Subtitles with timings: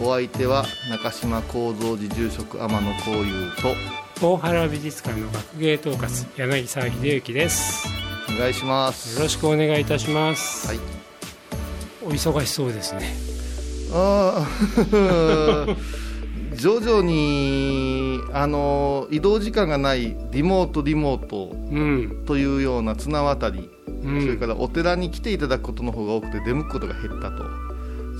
[0.00, 3.50] お相手は中島幸三寺住職天野幸雄
[4.18, 7.88] と大原美術館の学芸統括柳沢秀幸です。
[8.34, 9.16] お願いします。
[9.16, 10.78] よろしくお願いいたします、はい。
[12.04, 13.14] お忙しそうですね。
[13.92, 15.76] ああ
[16.56, 23.70] 徐々にあの移動時間がないリモートリモートうん、というような綱渡り、
[24.02, 27.44] うん、それからお寺に来ていただくことの方が多くて出向くことが減ったと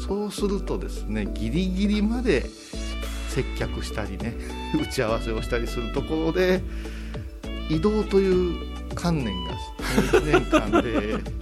[0.07, 2.47] そうするとですねギリギリまで
[3.29, 4.35] 接客したりね
[4.81, 6.63] 打ち合わせをしたりするところで
[7.69, 8.57] 移動という
[8.95, 9.55] 観念が
[9.97, 11.19] 1年間で。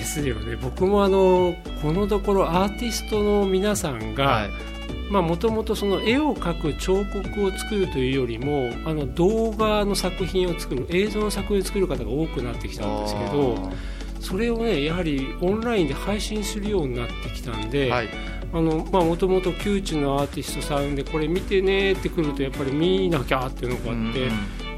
[0.00, 0.56] ですよね。
[0.56, 4.50] 僕もあのこのところアーティストの皆さんが、はい。
[5.10, 13.70] まあもともとその絵を描く彫刻を作るというよりもあの動画の作品を作る映像の作品を作る方が多くなってきたんですけど
[14.20, 18.08] それをねやはりオンラインで配信するようになってきたんで、はい。
[18.52, 24.28] あのまあもともと窮地のアーティストさんでこれ見てねってくるとやっぱり見なきゃっていうのがあって、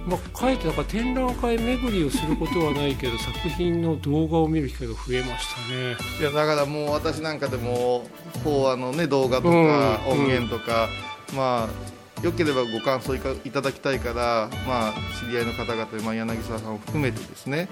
[0.07, 5.97] まあ、かえってなんか展覧会巡りをすることはないけど作品の動画を見る機会が増えましたね。
[6.21, 8.07] いやだからもう私なんかでも
[8.45, 10.21] 法話のね動画とかうん。
[10.21, 10.91] 音源とか、
[11.35, 11.92] まあ
[12.23, 17.69] よければご感想いかいただきたいから、まあ、知り合いの方々、まあ、柳沢さんを含めてですね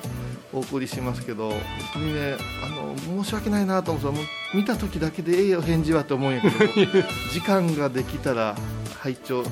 [0.52, 1.60] お送りしますけど本
[1.94, 4.20] 当にねあの申し訳ないなと思うんです。
[4.20, 6.56] よもう見た時だけでええよ返事はと思うんやけど
[7.32, 8.56] 時間ができたら
[8.98, 9.44] 拝聴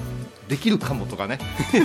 [0.48, 1.38] できるかもとかね。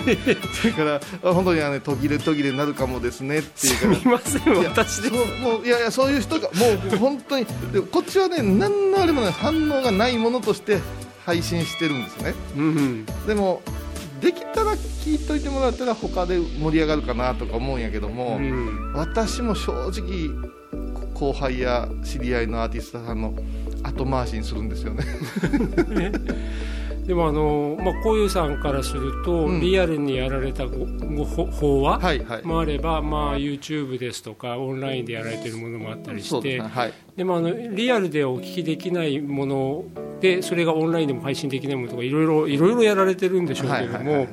[0.59, 3.95] それからあ本当にあの、ね、途切れ途切れになるかもですねっていうから。
[3.95, 5.09] すみません私です。
[5.09, 10.79] そうもういやいやそういう人がもう本当にでこっちはね何のあれもない反応がないものとして
[11.25, 12.33] 配信してるんですね。
[12.57, 13.61] うんでも
[14.23, 18.93] できたら聞いといてもらったら他で盛り上がるかなとか思うんやけども、うん。
[18.93, 20.29] 私も正直
[21.13, 23.33] 後輩や知り合いのアーティストさんの
[23.83, 25.03] 後回しにするんですよね。
[27.05, 29.59] でもあの、まあ、こういうさんからすると、うん。
[29.59, 32.43] リアルにやられたごご法法話はいはい。
[32.43, 36.61] もあれば、まあ、YouTube ですとかオンラインでやられているものもあったりしてね。
[36.61, 36.93] はい。
[37.17, 39.83] でもあのリアルでお聞きできないもの
[40.23, 44.29] でそれがオンラインでも配信できないものとかいろいろいろいろやられてるんでしょうけども、はいはいはい。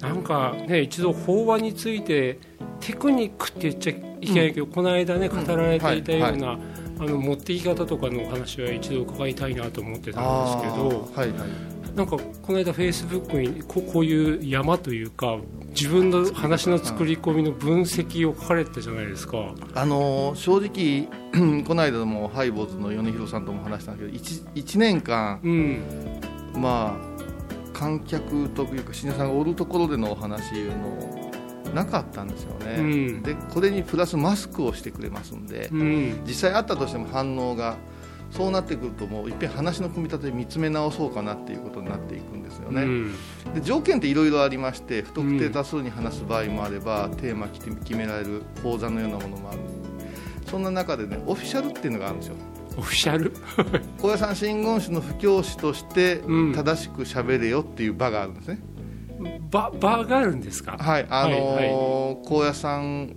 [0.00, 2.40] なんかね一度法話について
[2.80, 6.58] テクニックって言っちゃいけないけど、この間ね語られていたような、
[6.98, 15.38] あの持っていき方とかのお話は一度伺いたいなと思ってたんですけどはいはいなんかこの間フェイスブックにここういう山というか
[15.68, 19.54] 自分の話の作り込みの分析を書かれてたじゃないですか。
[19.74, 21.08] あのー正直
[21.64, 25.82] この間もハイボーズの米広さんとも話したんだけど 1, 1年間うん。
[26.54, 33.22] まあ観客というか信者さんがおるところでのお話いうのなかったんですよね、うん。
[33.22, 36.22] でこれにプラスマスクをしてくれますんで、うん。
[36.26, 37.76] 実際あったとしても反応が
[38.32, 43.14] そうなってくるともういっぺん話の組み立て見つめ直そうかなっていうことになっていくんですよね、うん。
[43.54, 49.60] で条件っていろいろありまして不特定多数に話す場合もあれば、テーマ決められる講座のようなものもある。
[50.50, 52.36] そんな中でねオフィシャルっていうのがあるんですよ。
[52.78, 53.34] オフィシャル？
[53.98, 56.54] 高野山真言宗の布教師としてうん。
[56.54, 58.62] 正しく喋れよっていう場があるんですね、
[59.50, 60.78] ババーがあるんですか？
[60.78, 61.70] はいあのはいー
[62.24, 63.14] 高野山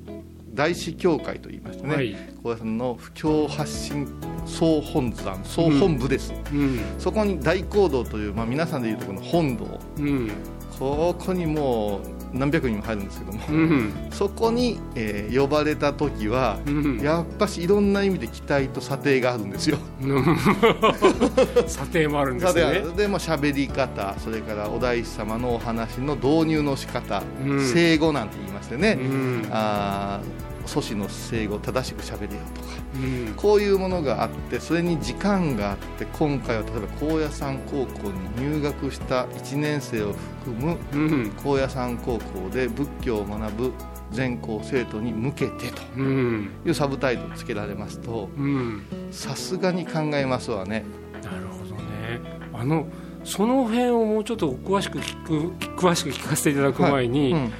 [0.56, 2.16] 大師協会といいましてね、はい。
[2.42, 4.08] 高野山の布教発信
[4.46, 6.80] 総本山総本部です、うん。
[6.98, 9.80] そこに大講堂という、まあ、皆さんでいうところの本堂。
[10.00, 10.32] うん。
[10.80, 12.00] ここにも
[12.34, 13.94] う何百人も入るんですけども、うん。
[14.12, 17.00] そこに、えー呼ばれた時は、うん。
[17.00, 19.78] やっぱしいろんな意味で期待と査定があるんですよ。
[21.68, 22.62] 査定もあるんですね。
[22.62, 22.96] る。
[22.96, 27.62] でも喋り方それからお大師様のお話の導入の仕方、うん。
[27.62, 29.48] 生語なんて言いましてね、うん。
[29.52, 33.34] あー素子の生語を正しくしゃべれよとかうん。
[33.36, 40.14] こういうものがあってそれに時間があって今回は例えば高野山高校に入学した1年生を
[40.44, 41.32] 含むうん。
[41.44, 43.74] 高野山高校で仏教を学ぶ
[44.12, 46.50] 全校生徒に向けてとうん。
[46.66, 48.82] いうサブタイトルつけられますとうん。
[49.12, 50.84] さすがに考えますわね。
[51.24, 52.22] なるほどね。
[52.54, 52.88] あの
[53.24, 57.52] その辺をもうちょっと詳しく聞く詳しく聞かせていただく前に、うん。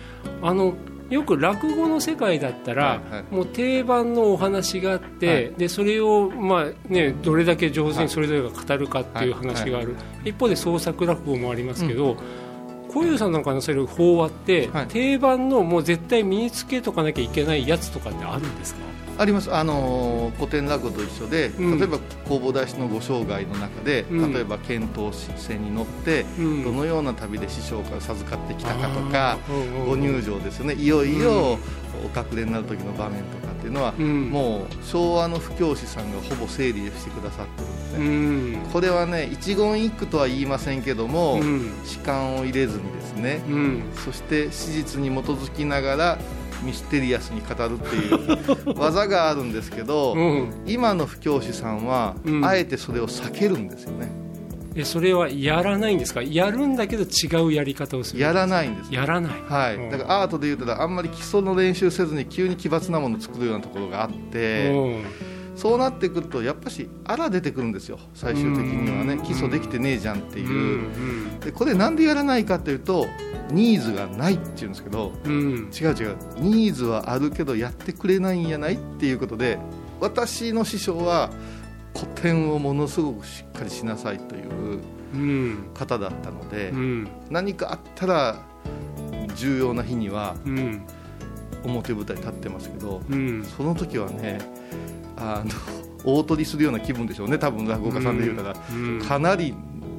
[0.42, 0.74] あの
[1.10, 3.24] よく落語の世界だったら、はいはい。
[3.30, 5.54] もう定番のお話があって、はい。
[5.58, 12.18] でそれを、まあね、どれだけ上手はいにそれぞれが語るかっていうはい話がある、一方で創作落語もありますけど、
[12.90, 14.88] 小遊さんなんかのそれ法話って、はい。
[14.88, 18.82] 定番のもう絶対身につけとかなきゃいけないやつとかってあるんですか？
[19.18, 19.54] あります。
[19.54, 21.80] あのー古典落語と一緒で、うん。
[21.80, 24.34] 例えば弘法大師のご生涯の中で、うん。
[24.34, 26.64] 例えば遣唐使船に乗って、うん。
[26.64, 29.38] どのような旅で師匠から授かってきたかとか
[29.88, 30.74] ご入場ですよね。
[30.76, 31.58] いよいよ
[32.04, 34.30] お隠れになる時の場面とかっていうのは、うん。
[34.30, 37.82] もう昭和の布教師さんがほぼ整理してくださってるんで。
[37.86, 38.72] すうね、ん。
[38.74, 41.72] これはね一言一句とは言いませんけども、うん。
[41.86, 43.84] 主観を入れずにですね、うん。
[44.04, 46.18] そして史実に基づきながら
[46.66, 50.50] ミステリアスに語るっていう 技があるんですけど、うん。
[50.66, 52.46] 今の布教師さんは、うん。
[52.46, 54.12] あえてそれを避けるんですよね。
[54.78, 56.22] えそれはやらないんですか？
[56.22, 59.32] やるんだけど違うやり方をするやらないんですやらない。
[59.48, 65.04] はい、だからアートで言うたらあんまり基礎の練習せずに急に奇抜なものを作るようなところがあって、うん
[65.56, 67.98] そうなってくるとやっぱしあら出てくるんですよ。
[68.14, 69.18] 最終的にはね。
[69.24, 70.52] 基礎できてねえじゃんっていう、う
[71.34, 73.06] んでこれなんでやらないかっていうと
[73.52, 76.16] ニーズがないっていうんですけど違う違う。
[76.40, 79.60] ニーズはあるけどやってくれないんやないっていうことで
[80.02, 81.30] 私の師匠は
[81.96, 84.80] 古典をものすごくしっかりしなさいという
[85.14, 85.70] うん。
[85.74, 87.08] 方だったので、うん。
[87.30, 88.36] 何かあったら
[89.36, 90.86] 重要な日にはうん。
[91.64, 93.44] 表舞台立ってますけどうん。
[93.46, 94.40] その時はね
[95.18, 95.52] あの
[96.04, 97.38] 大取りするような気分でしょうね。
[97.38, 99.54] 多分落語家さんで言うたら、うんかなり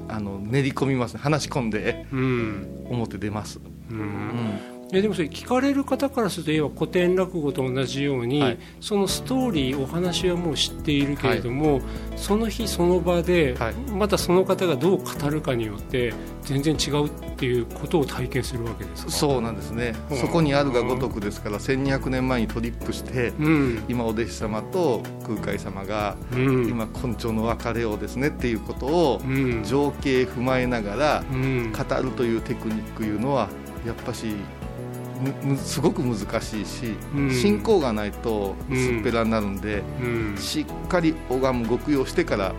[0.08, 1.20] あの練り込みますね。
[1.20, 2.86] 話し込んでうん。
[2.88, 3.58] 表出ます、
[3.90, 8.58] ううんんいやでもそれ聞かれる方からすると要は古典落語と同じように、はい。
[8.80, 11.80] そのストーリーお話はもう知っているけれども、
[12.16, 13.74] その日その場で、はい。
[13.92, 19.10] またその方がどう語るかによって全然違うっていうことを体験するわけですか？
[19.10, 20.18] そうなんですね、うん。
[20.18, 23.84] そこにあるがごとくですから1200年前にトリップして、うん。
[23.88, 26.68] 今お弟子様と空海様が、うん。
[26.68, 29.64] 今根性の別れをですねっていうことをうん。
[29.64, 31.72] 情景踏まえながらうん。
[31.72, 33.48] 語るというテクニックいうのは
[33.84, 34.26] やっぱし
[35.56, 37.30] すごく難しいし、うん。
[37.32, 40.36] 進行がないと薄っぺらになるんで、うん。
[40.38, 42.52] しっかり拝む極用してから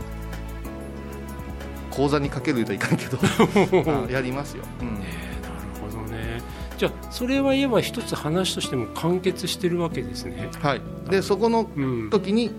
[1.91, 3.17] 講座にかけるといかんけど
[4.07, 4.87] あやりますよ、うん。
[5.01, 6.41] えーなるほどね。
[6.77, 10.49] じゃあそれは言えば一つ話としても完結してるわけですね。
[10.61, 12.09] はい、でそこのうん。
[12.11, 12.51] 時に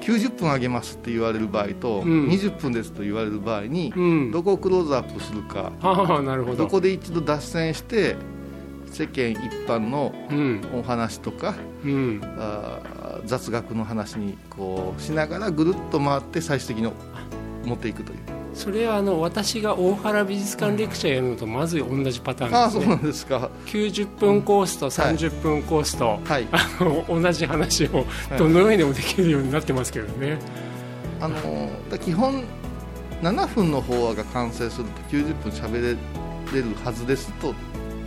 [0.00, 2.28] 90分あげますって言われる場合と、うん。
[2.28, 4.30] 20分ですと言われる場合に、うん。
[4.30, 6.56] どこをクローズアップするかはあなるほど。
[6.56, 8.16] どこで一度脱線して
[8.96, 10.66] 世間一般のうん。
[10.74, 11.54] お話とか
[11.84, 12.20] うん。
[12.38, 16.92] あー雑学の話にこうしながらぐるっと回って最終的に
[17.64, 18.18] 持っていくという。
[18.54, 22.58] それはあの私が大原美術館レクチャーやるのとまず同じパターンですね。
[22.58, 23.50] ああそうなんですか。
[23.66, 26.48] 90分コースと30分コースと、はい。
[26.50, 28.06] あの同じ話を
[28.38, 30.38] どのようにでもできるようになってますけどね、
[31.20, 32.44] あのーだ基本
[33.22, 35.96] 7分の法話が完成すると90分喋れ
[36.54, 37.54] れるはずですと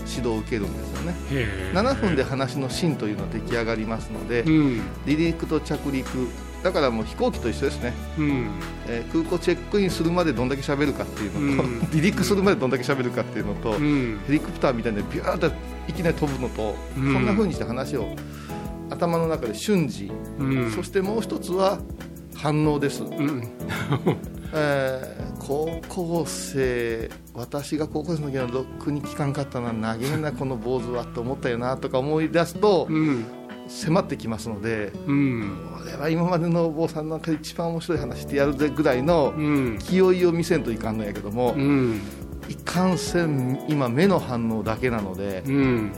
[0.10, 1.16] 指導を受けるんですよね。
[1.32, 1.72] へえ。
[1.74, 4.82] 7分で話の芯というのは出来上がりますのでうん。
[5.06, 6.28] 離陸と着陸。
[6.64, 8.50] だからもう飛行機と一緒ですね、うん。
[8.88, 11.80] えー空港チェックインするまでどんだけ喋るかっていうのと、うん。
[11.92, 14.20] 離陸するまでどんだけ喋るかっていうのと、うん。
[14.28, 15.52] ヘリコプターみたいにビューッと
[15.88, 17.14] いきなり飛ぶのと、うん。
[17.14, 18.16] そんな風にして話を
[18.90, 20.72] 頭の中で瞬時、うん。
[20.72, 21.80] そしてもう一つは
[22.36, 23.48] 反応です、うん
[24.54, 33.26] えー高校生私が高校生の時はろくに聞かんかったな長えなこの坊主はと思ったよなとか思い出すとうん。
[33.68, 35.58] 迫ってきますのでうん。
[35.80, 39.80] これは今までのお坊さんの中で一番面白い話してやるぜぐらいのうん。
[39.80, 42.02] 気負いを見せんといかんのやけども、うん。
[42.48, 45.92] いかんせん今目の反応だけなので、うん。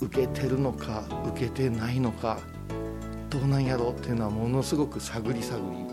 [0.00, 2.38] う受けてるのか受けてないのか
[3.30, 5.85] どうなんやろうっていうのはものすごく探り探り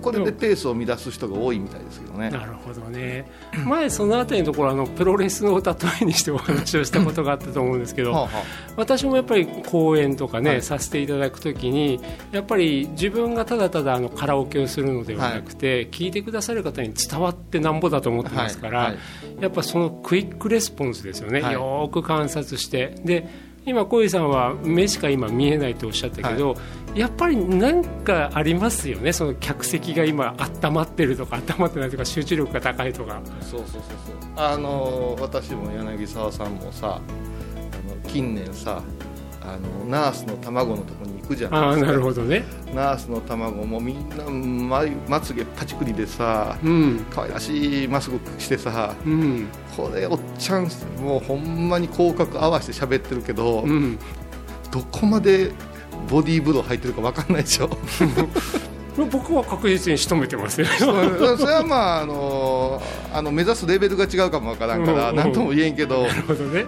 [0.00, 2.30] これでペースを乱す人が多いみたいですけどね。
[2.30, 3.30] なるほどね。
[3.66, 8.28] 前そのあたりのところあのプロレスの例えにしてお話をしたことがあったと思うんですけど、は
[8.76, 10.62] 私もやっぱり講演とかね、はい。
[10.62, 12.00] させていただくときに
[12.32, 18.88] やっぱり自分がただただあのカラオケをするのではなくて、聞いてくださる方に伝わってなんぼだと思ってますから、はい。
[18.88, 19.42] はい。
[19.42, 21.54] やっぱそのクイックレスポンスですよね、はい。
[21.54, 22.94] よーく観察して。
[23.04, 26.56] で今小井さんは目しか今見えないとおっしゃったけど、
[26.94, 29.12] やっぱり何かありますよね。
[29.12, 33.20] その客席が今温まってるとか温まってないとか集中力が高いとか。
[33.40, 34.16] そうそうそうそう。
[34.36, 38.82] あの私も柳沢さんもさあの近年さ
[39.42, 41.86] あのナースの卵のとこに行くじゃないですか。
[41.86, 42.44] ああなるほどね。
[42.74, 47.06] ナースの卵もみんなままつげパチクリでさうん。
[47.10, 49.48] 可愛らしいマスクしてさうん。
[49.76, 50.68] これおっちゃん
[51.02, 53.98] もうほんまに口角合わせて喋ってるけど、うん。
[54.70, 55.52] どこまで
[56.08, 57.70] ボディーブロー入ってるか分かんないでしょ
[59.06, 60.66] 僕は確実に仕留めてますよ。
[60.78, 65.16] それはまああのあの目指すレベルが違うかも分からんからうん。
[65.16, 66.10] 何とも言えんけどね。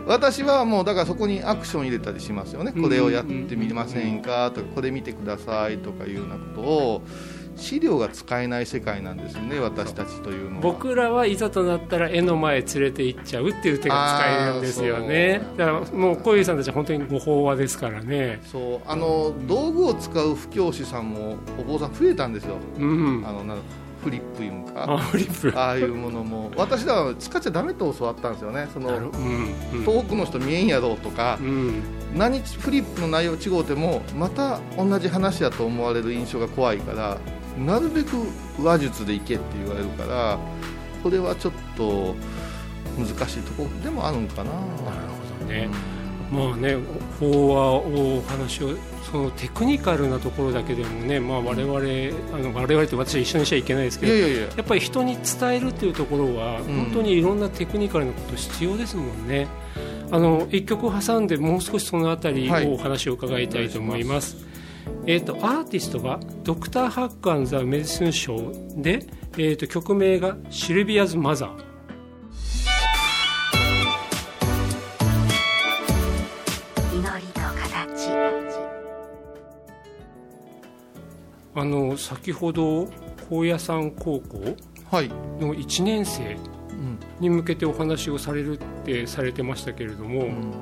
[0.06, 7.02] 私はもうだからそこにアクション入れたりしますよね、これをやってみませんかとかこれ見てくださいとかいうようなことを
[7.56, 10.62] 資料が使えない世界なんですよね私たちというのは。
[10.62, 15.42] 僕らはいざとなったら絵の前連れて行っちゃうっていう手が使えるんですよね。
[15.56, 18.40] だからもう小遊さんたちは本当にご法話ですからね。
[18.44, 22.56] そうあの道具を使う布教師さんもお坊さん増えたんですよ。
[22.78, 23.24] うん。
[23.26, 23.62] あのなんか
[24.02, 25.58] フリップいうんあかフリップ。
[25.58, 26.50] ああいうものも。
[26.56, 28.66] 私らは使っちゃダメと教わったんですよね。
[28.72, 29.10] そのうん
[29.74, 29.84] うん。
[29.84, 31.38] 遠くの人見えんやろうとか。
[31.40, 31.82] うん。
[32.14, 37.16] 何フリップの内容違うてもまた同じ話やと思われる印象が怖いから
[37.58, 38.16] なるべく
[38.62, 40.38] 話術でいけって言われるから
[41.02, 42.14] これはちょっと
[42.96, 44.50] 難しいところでもあるんかな。
[44.50, 44.62] なる
[45.40, 45.68] ほどね、
[46.30, 46.76] まあね
[47.18, 48.74] 法話をお話を
[49.10, 51.78] そのテクニカルなところだけでもね、まあ、我々、
[52.34, 56.64] あの我々って私は一緒にしちゃいけないですけどいやっぱり人に伝えるっていうところは、ん。
[56.64, 59.48] 本当にいろんなテクニカルなこと必要ですもんね。
[60.10, 62.66] あの一曲挟んでもう少しそのあたりはい。
[62.66, 64.51] をお話を伺いたいと思います。
[65.06, 69.06] えっ、とアーティストがドクターハッカーザメディスンショーで、
[69.38, 71.72] えっ、と曲名がシルビアズマザー。
[76.94, 78.10] 祈りと形。
[81.54, 82.86] あの先ほど
[83.28, 84.38] 高野山高校
[84.90, 86.36] はい、の1年生
[86.70, 90.52] うんに向けてお話をされるってされてましたけれども、うん。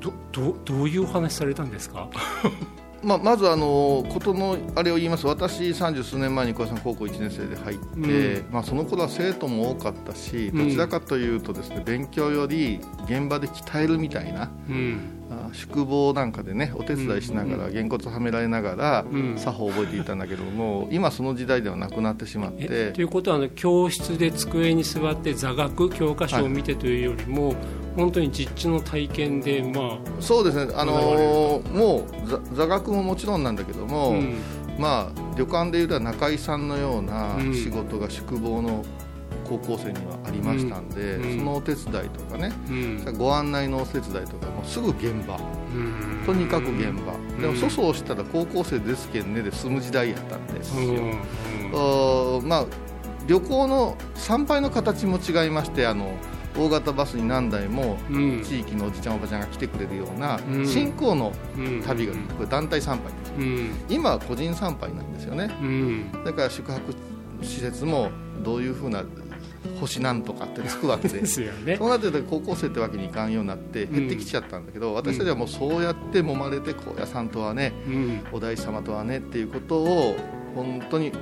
[0.00, 2.08] どどどういうお話されたんですか？
[3.02, 5.26] まあ、まずあのことのあれを言います。
[5.26, 15.00] 私三十数年前に小屋さん高校1年生で入って、まあ、その頃は生徒も多かったしどちらかというとですね、勉強より現場で鍛えるみたいなうん。
[15.00, 15.17] あ
[15.52, 19.38] 宿坊なんかでねお手伝いしながら、げんこつはめられながら、うん。
[19.38, 27.54] 作法を覚えていたんだけども今その時代ではなくなってしまってえということはあの教室で机に座って座学教科書を見てというよりも、
[27.96, 34.36] 本当に実地の体験でまそうですね、あのーもう座座学ももちろんなんだけどあ、も、うん。
[34.78, 37.54] まあ、旅館でいうとは中井さんのようなうん。
[37.54, 38.84] 仕事が宿坊の
[39.48, 41.38] 高校生にはありましたんで、うん。
[41.38, 43.04] そのお手伝いとかね、うん。
[43.16, 45.36] ご案内のお手伝いとかもうすぐ現場。
[45.36, 46.22] うん。
[46.26, 52.66] とにかく現場、でもうん粗相したら高校生ですけんねで済む時代やったんですよ、まあ、
[53.26, 56.12] 旅行の参拝の形も違いましてあの
[56.56, 58.42] 大型バスに何台もうん。
[58.42, 60.66] 地域のおじちゃんおばちゃんが来てくれるようなうん。
[60.66, 61.82] 信仰のうん。
[61.82, 63.44] 旅がこれ団体参拝。
[63.44, 63.70] うん。
[63.88, 65.50] 今は個人参拝なんですよね。
[65.60, 66.12] うん。
[66.24, 66.94] だから宿泊
[67.42, 68.10] 施設も
[68.42, 69.04] どういうふうな
[69.80, 71.20] 星なんとかってつくわけで。
[71.20, 71.76] ですよね。
[71.76, 78.20] そうなってると高校生ってわけにいかんようになって減ってきちゃったんだけど、私たちはもうそうやって揉まれて高野山とはねうん。
[78.32, 80.16] お大師様とはねっていうことを
[80.54, 81.12] 本当に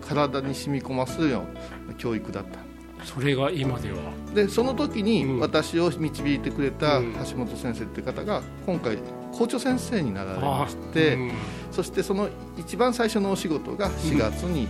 [0.00, 1.44] 体に染み込ますよ
[1.86, 2.58] うな教育だった。
[3.04, 3.98] それが今では。
[4.34, 5.04] でその時うん。
[5.04, 7.14] に私を導いてくれたうん。
[7.14, 8.98] 橋本先生っていう方が今回
[9.32, 11.32] 校長先生になられまして、うん。
[11.70, 14.68] そしてその一番最初のお仕事が4月に、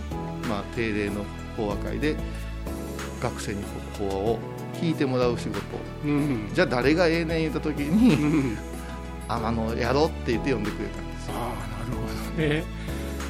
[0.49, 1.23] まあ、定例の
[1.55, 2.17] 法話会で
[3.21, 3.63] 学生に
[3.97, 4.39] 法話を
[4.75, 5.59] 聞いてもらう仕事。
[6.03, 6.49] うん。
[6.53, 8.57] じゃあ誰がええねん言った時うに、ん。
[9.27, 11.33] ああのやろうって言って呼んでくれたんですよ。
[11.35, 12.63] ああなるほどね。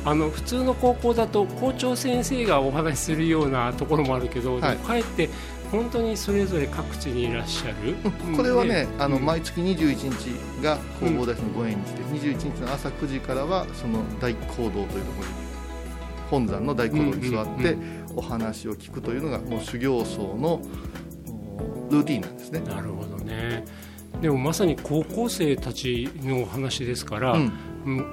[0.03, 4.77] あの普通の高校だと校長先生がお話しするようなところもあるけど、はい。
[4.77, 5.29] かえって
[5.71, 7.95] 本当にそれぞれ各地にいらっしゃる、
[8.35, 9.25] これはね、あのうん。
[9.25, 15.33] 毎月21日が弘法大師のご縁日で、21日の朝9時からはその大講堂というところに
[16.29, 20.61] 本山の大講堂に座ってうんお話を聞くというのがもう修行僧の
[21.57, 22.61] おルーティンなんですね。
[22.61, 23.63] なるほどね。
[24.21, 27.41] でもまさに高校生たちのお話ですから、うん。
[27.41, 27.51] うん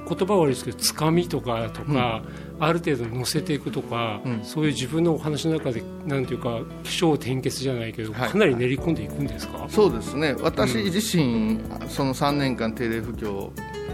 [0.06, 2.22] 言葉は悪いですけどつかみとかとか、
[2.60, 4.44] ある程度乗せていくとか、うん。
[4.44, 8.28] そういう自分のお話の中でなんていうか起承転結じゃないけど、はい。
[8.28, 10.36] かなり練り込んでいくんですか、そうですね。
[10.42, 13.52] 私自身、その3年間定例布教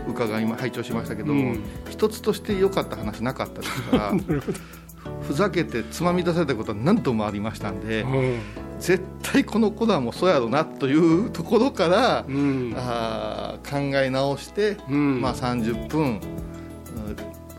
[0.09, 1.63] 伺いま拝聴しましたけども、うん。
[1.89, 4.13] 一つとして良かった話なかったですから
[5.29, 8.41] ふざけてつまみ出されたことは何度もありましたんで、うん。
[8.81, 12.75] 絶対この子らもそうやろなという ところから、うん。
[12.75, 15.21] あー考え直して、うん。
[15.21, 16.21] まあ、30分うん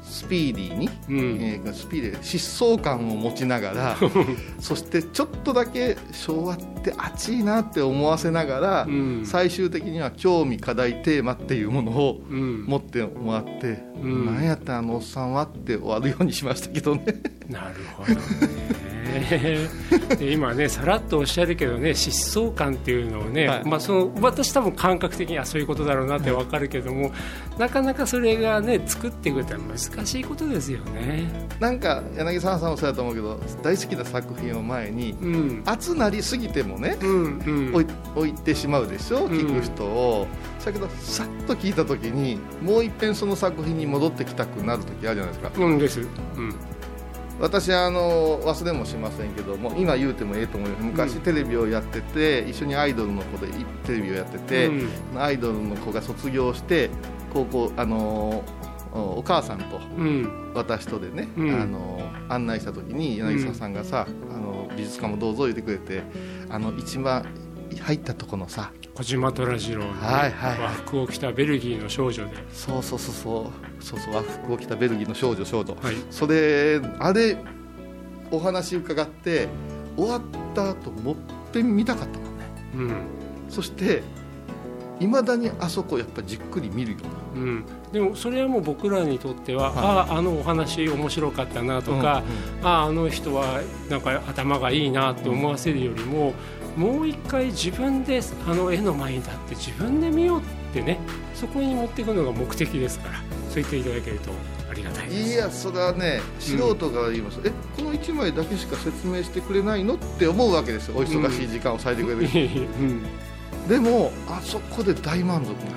[0.09, 1.17] スピーディーに、うん。
[1.41, 2.37] えースピーディーで疾
[2.73, 3.97] 走感を持ちながら
[4.59, 9.21] そしてちょっとだけ昭和って熱いなって思わせながら、うん。
[9.25, 12.65] 最終的には興味課題テーマっていうものをうん。
[12.65, 14.25] 持ってもらって、うん。
[14.25, 17.05] なんやったんあのおっさんはって終わるようにしましたけどね。
[17.47, 18.98] なるほどね
[20.17, 23.63] で今ねさらっとおっしゃるけどね疾走感っていうのをね、はい。
[23.65, 27.11] まあ、その私多分感覚的にはそういうことだろうなって分かるけども、
[27.57, 31.47] なかなかそれがね作っていくって難しいことですよね。
[31.59, 35.63] なんか柳沢さんもそうやと思うけど大好きな作品を前にうん。
[35.65, 37.87] 熱なりすぎてもね、うんうん。
[38.15, 39.31] 置いてしまうでしょん。
[39.31, 40.27] 聞く人を、
[40.63, 45.51] だけどさっと聞いた時にもう一遍その作品に戻ってきたくなる時あるじゃないですか。
[45.57, 46.53] うんです、うん
[47.39, 50.84] 私あの忘れもしませんけども今言うてもええと思います。
[50.84, 51.22] 昔うん。
[51.22, 53.51] テレビをやってて一緒にアイドルの子で
[53.86, 56.89] テレビをやってて、うんアイドルの子が卒業して
[57.34, 58.43] 高校あの
[58.91, 60.51] おお母さんとうん。
[60.53, 61.62] 私とでね、うん。
[61.62, 66.03] あの案内した時に柳沢さんがさ、あの美術館もどうぞ言ってくれて
[66.50, 67.25] あの一番
[67.81, 70.59] 入ったとこのさ小島虎次郎の、はいはい。
[70.59, 75.95] 和服を着たベルギーの少女で、そうそうそうそうそうそう和服を着たベルギーの少女少女、はい。
[76.11, 77.37] それあれ
[78.29, 79.47] お話伺って
[79.95, 80.21] 終わっ
[80.53, 81.15] た後もっ
[81.53, 82.45] ぺん見たかったもんね。
[82.75, 83.01] うん。
[83.47, 84.03] そして
[84.99, 86.97] いまだにあそこやっぱじっくり見るよ
[87.35, 89.85] うん、でもそれはもう僕らにとっては、はい。
[90.09, 92.23] あああのお話面白かったなとか、
[92.63, 96.33] あああの人はなんか頭がいいなと思わせるよりも、
[96.79, 100.98] もう一回自分であの絵の前に立って自分で見ようってね
[101.36, 103.15] そこに持っていくのが目的ですから
[103.50, 104.31] そう言っていただけると
[104.71, 105.33] ありがたいです。
[105.33, 110.95] いやそれはね素人から言います、えこの1枚だけしか説明してくれないのって思うわけですよ。
[110.95, 113.03] お忙しい時間を割いてくれる、うん。
[113.67, 115.74] でもあそこで大満足なんだよ。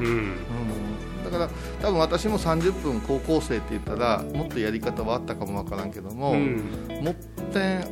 [0.00, 0.06] うん。
[0.06, 1.24] うん。
[1.24, 6.56] だから多分私も30分高校生って言ったらもっとやり方はあったかもわからんけども、うん。
[7.02, 7.14] もっ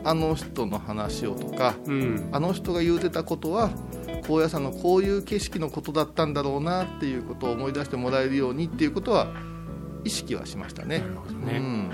[0.04, 2.28] あの人の話をとかうん。
[2.32, 3.70] あの人が言うてたことは
[4.26, 9.28] 高野山のこういう景色のことだったんだろうなっていうことを思い出してもらえるようにっていうことは
[10.04, 10.98] 意識はしましたね。
[10.98, 11.58] なるほどね。
[11.58, 11.90] うん。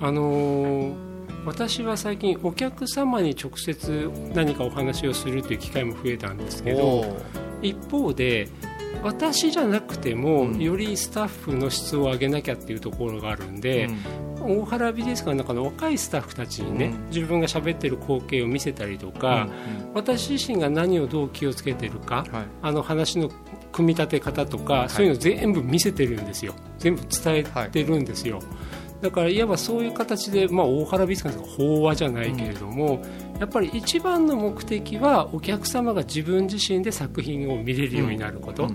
[0.00, 1.08] あのー
[1.46, 7.16] 私は最近お客様に直接何かお話をするという機会も増えたんですけど
[7.62, 8.48] 一方で
[9.02, 10.58] 私じゃなくても、うん。
[10.60, 13.88] よりスタッフの質を上げなきゃっていうところがあるんで、
[14.48, 17.06] 大原美術館の中の若いスタッフたちにね、うん。
[17.08, 19.46] 自分が喋ってる光景を見せたりとか、
[19.94, 22.44] 私自身が何をどう気をつけてるか、はい。
[22.62, 23.30] あの話の
[23.72, 26.54] 組み立て方とか、そういうの全部見せてるんですよ。
[26.78, 28.40] 全部伝えてるんですよ、
[29.00, 33.00] だからいわばそういう形で、まあ、大原美術館とか法話じゃないけれども、
[33.38, 38.68] やっぱり一番の目的はお客様が自分自身で作品を見れるようになること、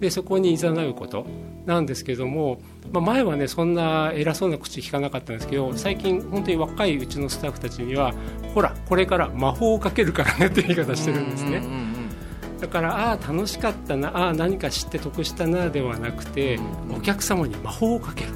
[0.00, 1.26] でそこに誘うこと。
[1.66, 8.14] なんですけども、まあ、前はねそんな偉そうな口聞かなかったんですけど最近本当に若いうちのスタッフたちには
[8.54, 11.90] ほらこれから魔法をかけるからねって言い方してるんですね、うんうんうん
[12.60, 16.96] だからああ楽しかったなああ何か知って得したなではなくて、うん。
[16.96, 18.32] お客様に魔法をかける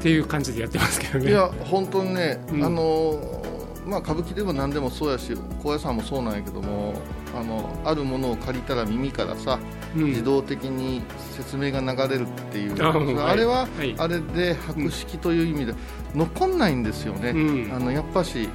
[0.00, 1.30] っていう感じでやってますけどね。
[1.30, 2.64] いや本当にね、うん。
[2.64, 3.42] あの
[3.86, 6.94] まあ歌舞伎でも何でもそうやし高野山もそうなんやけども
[7.34, 9.58] あのあるものを借りたら耳からさ、
[9.94, 10.04] うん。
[10.06, 11.02] 自動的に
[11.36, 13.94] 説明が流れるっていう、あうんあれは、はい。
[13.98, 15.74] あれで博識という意味で
[16.14, 17.72] 残んないんですよね、うん。
[17.72, 18.48] あのやっぱし。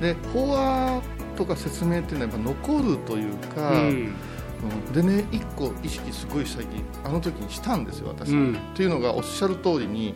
[0.00, 1.02] で法話
[1.36, 3.72] とか説明っていうのはやっぱ残るというか、
[4.92, 8.54] でね一個意識すごい最近あの時にしたんですよ私、うん。
[8.54, 10.14] っていうのがおっしゃる通りに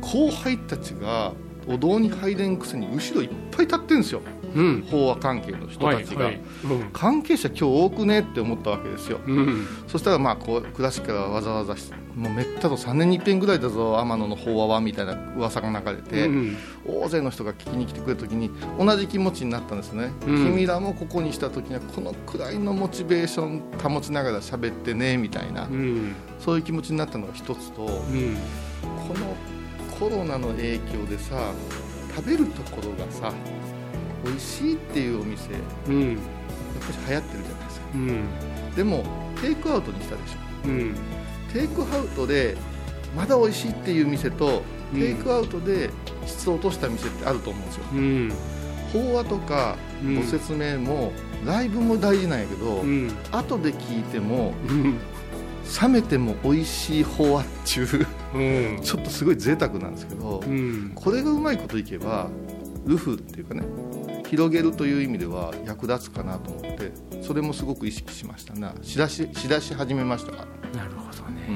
[0.00, 1.32] 後輩たちが
[1.66, 4.22] お堂に入れんくせに後ろいっぱい立ってるんですよ。
[4.54, 4.86] うん。
[4.90, 6.40] 法話関係の人たちが、はいはい。
[6.64, 6.90] うん。
[6.92, 9.20] 関係者今日多くねって思ったわけですよ。
[9.26, 9.66] うん。
[9.86, 20.52] そしたらまあこうクラシックはわざわざしもうめったと3年に一遍ぐらいだぞ天野の法話はみたいな噂が流れて、うん大勢の人が聞きに来てくれた時に同じ気持ちになったんですね、うん。
[20.52, 26.14] 君らもここにした時にはこのくらいのモチベーション保ちながら喋ってねみたいな、うん。
[26.38, 28.36] そういう気持ちになったのが一つと、うん。
[29.06, 29.36] この
[29.98, 31.52] コロナの影響でさ
[32.16, 33.32] 食べるところがさ
[34.24, 36.22] 美味しいっていうお店やっうんぱ
[36.90, 37.86] り流行ってるじゃないですか。
[37.94, 38.74] うん。
[38.74, 39.04] でも
[39.40, 40.38] テイクアウトにしたでしょ。
[40.64, 40.94] うん
[41.52, 42.56] テイクアウトで
[43.16, 45.00] まだ美味しいっていう店と、うん。
[45.00, 45.90] テイクアウトで
[46.26, 47.84] 質を落とした店ってあると思うんですよ。
[47.92, 48.32] うん。
[48.92, 50.16] 法話とかうん。
[50.16, 51.12] ご説明も、
[51.44, 53.10] ライブも大事なんやけど、うん。
[53.32, 54.98] 後で聞いてもうん。
[55.82, 58.38] 冷めても美味しい法話っちゅうう
[58.78, 58.80] ん。
[58.82, 60.92] ちょっとすごい贅沢なんですけど、うん。
[60.94, 62.30] これがうまいこといけば
[62.86, 63.62] ルフっていうかね
[64.26, 68.74] 広げるという意味では役立つかなと思ってそれもすごく意識しましたな。
[68.82, 71.48] しだししだし始めましたからなるほどね、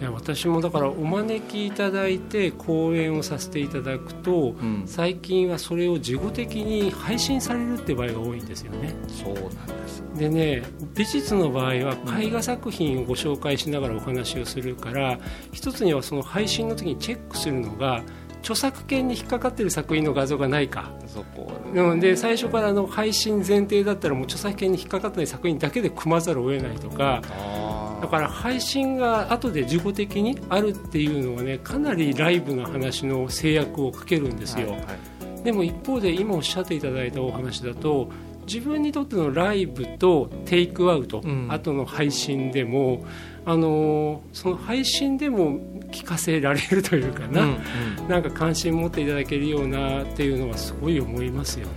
[0.00, 4.82] いや私もだからお招きいただいて講演をさせていただくと、うん。
[4.86, 8.94] 最近はそれを事後的に配信されるって場合が多いんですよね。
[9.08, 10.62] そうなんですでね
[10.94, 15.18] 美術の場合は絵画作品をご紹介しながらお話をするから
[15.52, 18.02] 一つにはその配信の時にチェックするのが
[18.40, 20.90] 著作権に引っかかってる作品の画像がないか。
[21.06, 21.52] そこ
[22.00, 34.86] で最初からの配信前提だったらもう著作権に引っかかってない作品だけで組まざるを得ないとかあだから配信が後で事後的にあるっていうのはねかなりライブの話の制約をかけるんですよ、はいは
[35.40, 35.44] い。
[35.44, 38.10] でも一方で今おっしゃっていただいたお話だと
[38.44, 41.46] 自分にとってのライブとテイクアウト、うん。
[41.48, 43.04] 後の配信でも
[43.44, 45.60] あのーその配信でも
[45.92, 51.72] 聞かせられるというかな、うんなんか関心持っていただけるようなっていうのはすごい思いますよね。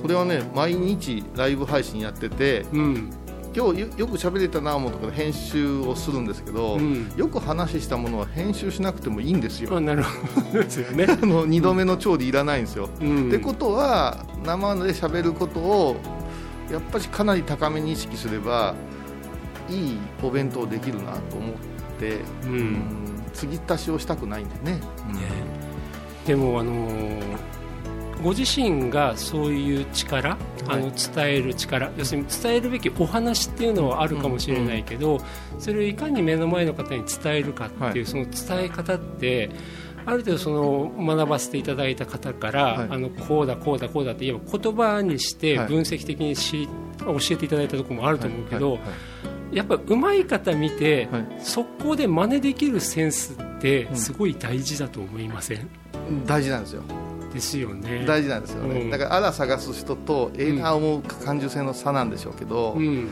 [0.00, 3.10] これはね毎日ライブ配信やっててうん
[3.56, 7.10] 今日よよく喋れたな思うところで編集をするんですけど、うん。
[7.16, 9.74] よく話したものは編集しなくてもいいんですよ。
[9.74, 10.62] あなるほど。
[10.62, 11.06] ですよね。
[11.08, 13.28] あの2度目の調理いらないんですよ、うん。
[13.28, 15.96] ってことは生で喋ることを
[16.70, 18.74] やっぱりかなり高めに意識すれば
[19.70, 21.52] いいお弁当できるなと思っ
[21.98, 22.50] て、うん。
[22.50, 22.76] うん
[23.32, 24.80] 継ぎ足しをしたくないんでね、
[26.26, 27.22] でもあのー
[28.22, 30.36] ご自身がそういう力、
[30.68, 35.20] あの伝える力要するに伝えるべきお話っていうのはあるかもしれないけど、
[35.58, 38.06] それをいかに目の前の方に伝えるかっていう、はい。
[38.06, 39.50] その伝え方って
[40.04, 42.88] ある程度その学ばせていただいた方から、はい。
[42.90, 45.68] あのこうだこうだこうだって言えば言葉にしてはい。
[45.68, 48.80] 分析的にし、教えていただいたところもあると思うけど、はい。
[48.80, 48.86] は
[49.52, 49.56] い。
[49.56, 51.26] やっぱ上手い方見て、はい。
[51.38, 55.68] 速攻で真似できるセンスってすごい大事だと思いません、
[56.26, 56.82] 大事なんですよ
[57.32, 58.04] ですよね。
[58.06, 58.90] 大事なんですよね、うん。
[58.90, 63.08] だからあら探す人とええな思う感受性の差なんでしょうけど、うん。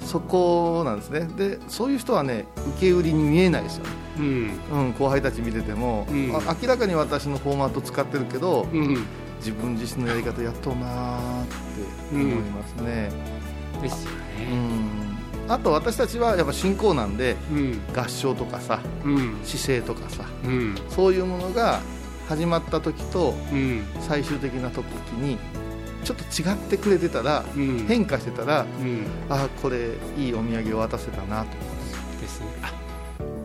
[0.00, 1.28] そこなんですね。
[1.36, 3.84] でそういう人はね受け売りに見えないですよ。
[3.84, 4.50] ねうん。
[4.72, 9.04] うん、後輩たち見てても、明らかに私のフォーマット使ってるけど、うん。
[9.38, 13.08] 自分自身のやり方やっとうなーって思いますね、
[13.80, 14.56] ですようね。
[14.56, 15.52] ん。
[15.52, 17.80] あと私たちはやっぱ信仰なんでうん。
[17.96, 19.38] 合唱とかさうん。
[19.44, 20.74] 姿勢とかさうん。
[20.88, 21.80] そういうものが
[22.28, 23.84] 始まった時とうん。
[24.00, 24.84] 最終的な時
[25.20, 25.38] に
[26.04, 27.86] ちょっと違ってくれてたら、うん。
[27.88, 29.06] 変化してたらうん。
[29.28, 31.56] あこれいいお土産を渡せたなと。
[31.56, 32.46] 思いますですね。
[32.62, 32.72] あ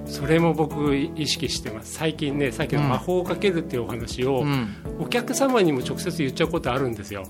[0.05, 1.93] それも僕意識してます。
[1.93, 4.75] 最近ねさっきの魔法をかけるっていうお話を、うん。
[4.99, 7.23] お客様にも直接言っちゃうことあるんですよ。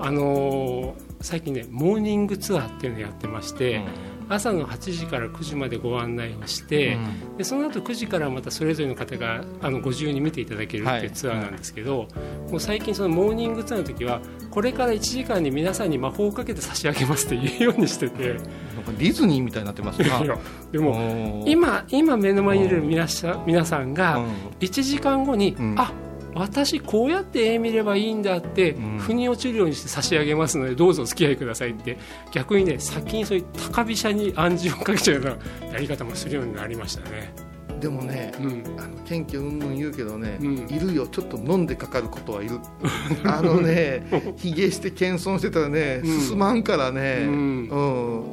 [0.00, 3.80] あのー最近ねモーニングツアーっていうのやってまして、
[4.28, 6.98] 朝の8時から9時までご案内をして、
[7.38, 11.02] でその後9時からまたそれぞれの方があのご自由に見ていただけるってはい。
[11.02, 12.08] いうツアーなんですけど、
[12.50, 18.36] もう最近そのモーニングツアーの時はこれから1時間に皆さんに魔法をかけて差し上げますって言うようにしてて。
[18.82, 20.38] なんかディズニーみたいになってますないや
[20.72, 24.32] でもも今今目の前にいる皆さん皆さんがうん。
[24.58, 25.74] 1時間後に、うん。
[25.78, 25.92] あ
[26.34, 28.98] 私こうやって絵見ればいいんだって、うん。
[28.98, 31.98] 腑に落ちるようにして差し上げますのでどうぞお付き合いくださいって。
[32.32, 37.32] 逆にね先にそういう高飛車に暗示をかけちゃうようなやり方もするようになりましたね。
[37.80, 38.64] でもね、うん。
[38.78, 40.56] あの謙虚うんぬん言うけどね、うん。
[40.68, 41.08] いるよ。
[41.08, 42.60] ちょっと飲んでかかることはいる。
[43.26, 46.20] あのねひげして謙遜してたらねうん。
[46.20, 47.68] 進まんからね、うん。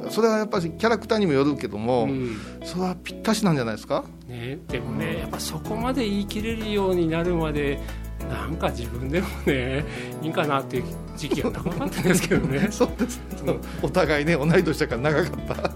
[0.04, 0.10] うん。
[0.10, 2.36] それはやっぱりキャラクターにもよるけども、うん。
[2.64, 4.04] それはぴったしなんじゃないですか？
[4.30, 7.80] ね、でもねやっぱそこまで言い切れるようになるまで
[8.28, 9.84] なんか自分でもね
[10.22, 10.84] いいかなっていう
[11.16, 12.28] 時期が長かったんです。
[12.28, 13.20] けどねそうです
[13.82, 15.70] お互いね同い年だから長かった。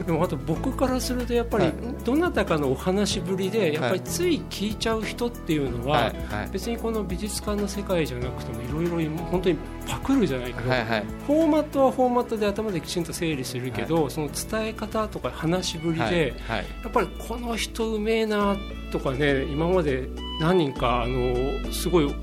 [0.04, 1.74] でもあと僕からするとやっぱりはい。
[2.04, 3.94] どなたかのお話ぶりでやっぱはい。
[3.94, 6.50] りつい聞いちゃう人っていうのは、はい。
[6.52, 9.56] 別にこの美術館の世界じゃなくてもいろいろ本当に
[9.86, 18.56] パクるじゃないけど、フォーマットはフォーマットで頭できちんと整理するけど、その伝え方とか話しぶりで、やっぱりこの人うめえな
[18.92, 20.08] とかね今まで
[20.40, 22.14] 何人かあのすごい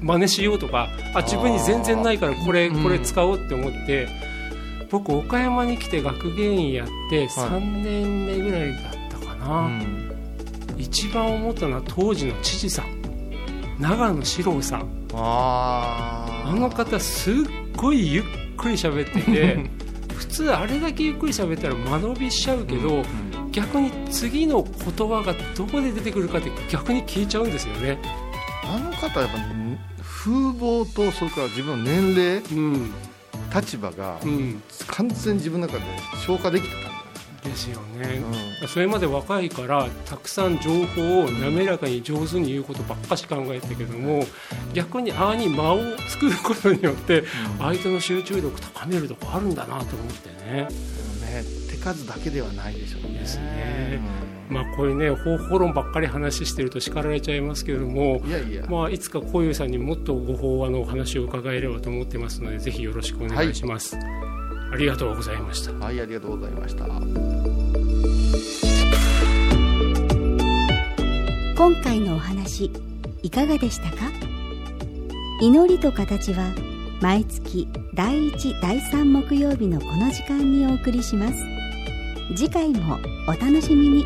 [0.00, 2.82] 真似しようとかあ自分に全然ないからこれうん。
[2.82, 4.08] これ使おうって思って、
[4.90, 10.12] 僕岡山に来て学芸員やって3年目ぐらいだったかな、うん。
[10.76, 12.98] 一番思ったのは当時の知事さん。
[13.78, 14.88] 長野史郎さん。
[15.14, 17.34] あの方すっ
[17.76, 18.24] ごいゆっ
[18.56, 19.70] くり喋ってて
[20.14, 23.04] 普通あれだけゆっくり喋ったら間延びしちゃうけど、うん
[23.50, 27.98] 逆に次の言葉がどこで出てくるかって逆に聞いちゃうんですよね。
[28.98, 29.38] 方はやっぱ
[30.02, 32.92] 風貌とそれから自分の年齢うん
[33.54, 34.62] 立場がうん。
[34.88, 35.84] 完全に自分の中で
[36.26, 36.98] 消化できてたん
[37.50, 38.20] ですよね、
[38.62, 44.24] うそれまで若いからたくさん情報を滑らかに上手に言うことばっかし考えてたけども
[44.74, 47.24] 逆にああに間を作ることによって
[47.58, 50.62] 相手の集中力高めるとこあるんだなと思ってね。
[50.62, 50.68] ね
[51.70, 53.20] 手数だけではないでしょうね。
[53.20, 54.00] ですね。
[54.22, 63.96] うんまあこういうね方法論ばっかり話してると叱られちゃいますけれどもいやいや、まあ、いつかこういうさんにもっとご法話のお話を伺えればと思ってますのでぜひよろしくお願いします、
[64.72, 65.72] ありがとうございました。
[65.72, 66.86] はいありがとうございました。
[71.56, 72.70] 今回のお話
[73.22, 74.10] いかがでしたか？
[75.42, 76.54] 祈りと形は
[77.00, 81.34] 毎月第1第3木曜日のこの時間にお送りします。
[82.36, 84.04] 次回もお楽しみに